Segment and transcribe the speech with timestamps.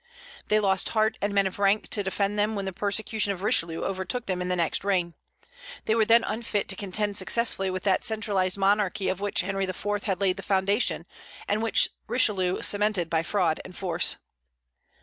[0.47, 3.83] They lost heart and men of rank to defend them when the persecution of Richelieu
[3.83, 5.13] overtook them in the next reign.
[5.85, 10.05] They were then unfit to contend successfully with that centralized monarchy of which Henry IV.
[10.05, 11.05] had laid the foundation,
[11.47, 14.17] and which Richelieu cemented by fraud and force.